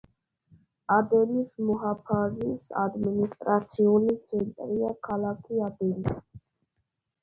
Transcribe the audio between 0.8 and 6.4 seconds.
ადენის მუჰაფაზის ადმინისტრაციული ცენტრია ქალაქი ადენი.